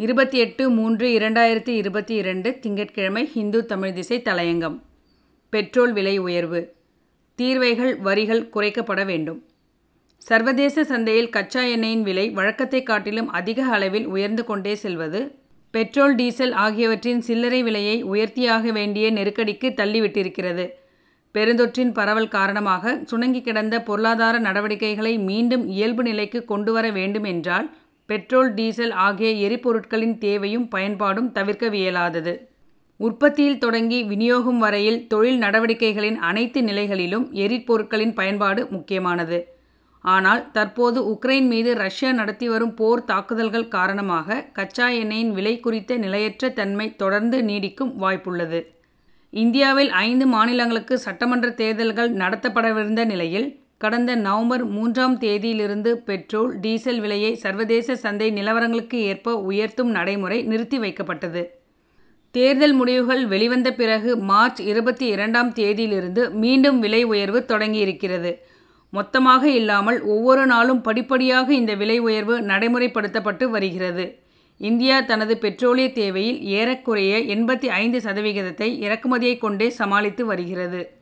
[0.00, 4.76] இருபத்தி எட்டு மூன்று இரண்டாயிரத்தி இருபத்தி இரண்டு திங்கட்கிழமை ஹிந்து தமிழ் திசை தலையங்கம்.
[5.50, 6.74] பெட்ரோல் விலை உயர்வு.
[7.38, 9.40] தீர்வைகள் வரிகள் குறைக்கப்பட வேண்டும்.
[10.18, 15.38] சர்வதேச சந்தையில் கச்சா எண்ணெயின் விலை வழக்கத்தை காட்டிலும் அதிக அளவில் உயர்ந்து கொண்டே செல்வது
[15.70, 20.68] பெட்ரோல் டீசல் ஆகியவற்றின் சில்லறை விலையை உயர்த்தியாக வேண்டிய நெருக்கடிக்கு தள்ளிவிட்டிருக்கிறது.
[21.34, 27.76] பெருந்தொற்றின் பரவல் காரணமாக சுணங்கி கிடந்த பொருளாதார நடவடிக்கைகளை மீண்டும் இயல்பு நிலைக்கு கொண்டு வர வேண்டும் என்றால்
[28.08, 32.32] பெட்ரோல் டீசல் ஆகிய எரிபொருட்களின் தேவையும் பயன்பாடும் தவிர்க்கவியலாதது.
[33.00, 39.38] உற்பத்தியில் தொடங்கி விநியோகம் வரையில் தொழில் நடவடிக்கைகளின் அனைத்து நிலைகளிலும் எரிபொருட்களின் பயன்பாடு முக்கியமானது.
[40.04, 46.48] ஆனால் தற்போது உக்ரைன் மீது ரஷ்யா நடத்தி வரும் போர் தாக்குதல்கள் காரணமாக கச்சா எண்ணெயின் விலை குறித்த நிலையற்ற
[46.48, 48.60] தன்மை தொடர்ந்து நீடிக்கும் வாய்ப்புள்ளது.
[49.32, 57.96] இந்தியாவில் ஐந்து மாநிலங்களுக்கு சட்டமன்ற தேர்தல்கள் நடத்தப்படவிருந்த நிலையில் கடந்த நவம்பர் மூன்றாம் தேதியிலிருந்து பெட்ரோல் டீசல் விலையை சர்வதேச
[57.96, 61.46] சந்தை நிலவரங்களுக்கு ஏற்ப உயர்த்தும் நடைமுறை நிறுத்தி வைக்கப்பட்டது.
[62.30, 68.34] தேர்தல் முடிவுகள் வெளிவந்த பிறகு மார்ச் இருபத்தி இரண்டாம் தேதியிலிருந்து மீண்டும் விலை உயர்வு தொடங்கியிருக்கிறது.
[68.90, 74.18] மொத்தமாக இல்லாமல் ஒவ்வொரு நாளும் படிப்படியாக இந்த விலை உயர்வு நடைமுறைப்படுத்தப்பட்டு வருகிறது.
[74.56, 80.97] இந்தியா தனது பெட்ரோலிய தேவையில் ஏறக்குறைய எண்பத்தி ஐந்து சதவிகிதத்தை இறக்குமதியை கொண்டே சமாளித்து வருகிறது.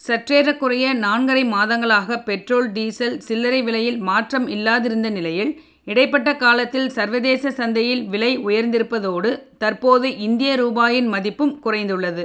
[0.00, 5.52] சற்றேறக்குறைய நான்கரை மாதங்களாக பெட்ரோல் டீசல் சில்லறை விலையில் மாற்றம் இல்லாதிருந்த நிலையில்
[5.84, 12.24] இடைப்பட்ட காலத்தில் சர்வதேச சந்தையில் விலை உயர்ந்திருப்பதோடு தற்போது இந்திய ரூபாயின் மதிப்பும் குறைந்துள்ளது.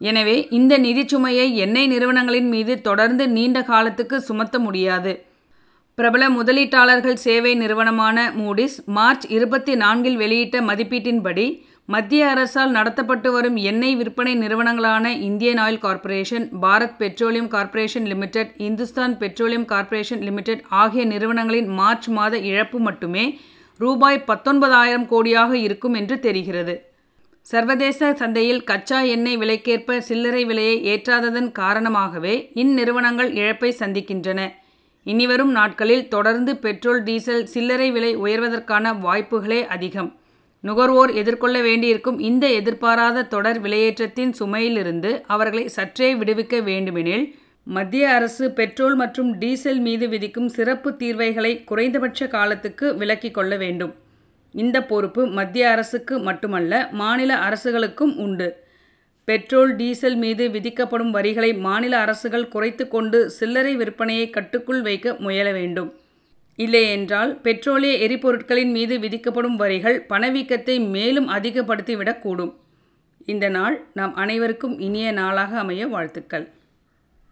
[0.00, 5.12] எனவே இந்த நிதிச்சுமையை எண்ணெய் நிறுவனங்களின் மீது தொடர்ந்து நீண்ட காலத்துக்கு சுமத்த முடியாது.
[5.98, 11.46] பிரபல முதலீட்டாளர்கள் சேவை நிறுவனமான மூடிஸ் மார்ச் இருபத்தி நான்கில் வெளியிட்ட மதிப்பீட்டின்படி
[11.90, 19.14] மத்திய அரசால் நடத்தப்பட்டு வரும் எண்ணெய் விற்பனை நிறுவனங்களான Indian oil corporation Bharat petroleum corporation limited Hindustan
[19.18, 23.24] petroleum corporation limited ஆகிய நிறுவனங்களின் மார்ச் மாத இழப்பு மட்டுமே
[23.78, 26.74] ரூபாய் பத்தொன்பதாயிரம் கோடியாக இருக்கும் என்று தெரிகிறது.
[27.46, 34.40] சர்வதேச சந்தையில் கச்சா எண்ணெய் விலைக்கேற்ப சில்லறை விலையை ஏற்றாததன் காரணமாகவே இந்நிறுவனங்கள் இழப்பை சந்திக்கின்றன.
[35.06, 40.10] இனிவரும் நாட்களில் தொடர்ந்து பெட்ரோல் டீசல் சில்லறை விலை உயர்வதற்கான வாய்ப்புகளே அதிகம்.
[40.60, 48.94] நுகர்வோர் எதிர்கொள்ள வேண்டியிருக்கும் இந்த எதிர்பாராத தொடர் விலையேற்றத்தின் சுமையிலிருந்து அவர்களை சற்றே விடுவிக்க வேண்டுமெனில் மத்திய அரசு பெட்ரோல்
[48.94, 53.94] மற்றும் டீசல் மீது விதிக்கும் சிறப்பு தீர்வைகளை குறைந்தபட்ச காலத்துக்கு விலக்கிக் கொள்ள வேண்டும்.
[54.52, 58.56] இந்த பொறுப்பு மத்திய அரசுக்கு மட்டுமல்ல மாநில அரசுகளுக்கும் உண்டு.
[59.24, 65.99] பெட்ரோல் டீசல் மீது விதிக்கப்படும் வரிகளை மாநில அரசுகள் குறைத்து கொண்டு சில்லறை விற்பனையை கட்டுக்குள் வைக்க முயல வேண்டும்.
[66.64, 72.52] இல்லையென்றால் பெட்ரோலிய எரிபொருட்களின் மீது விதிக்கப்படும் வரிகள் பணவீக்கத்தை மேலும் அதிகப்படுத்திவிடக்கூடும்.
[73.26, 76.46] இந்த நாள் நாம் அனைவருக்கும் இனிய நாளாக அமைய வாழ்த்துக்கள்.